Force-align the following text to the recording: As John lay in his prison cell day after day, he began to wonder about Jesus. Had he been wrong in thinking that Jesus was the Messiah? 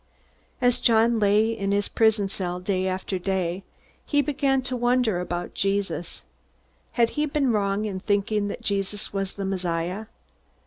As 0.61 0.79
John 0.79 1.19
lay 1.19 1.55
in 1.55 1.71
his 1.71 1.87
prison 1.87 2.27
cell 2.27 2.59
day 2.59 2.87
after 2.87 3.19
day, 3.19 3.63
he 4.03 4.23
began 4.23 4.63
to 4.63 4.75
wonder 4.75 5.19
about 5.19 5.53
Jesus. 5.53 6.23
Had 6.93 7.11
he 7.11 7.27
been 7.27 7.51
wrong 7.51 7.85
in 7.85 7.99
thinking 7.99 8.47
that 8.47 8.63
Jesus 8.63 9.13
was 9.13 9.33
the 9.33 9.45
Messiah? 9.45 10.07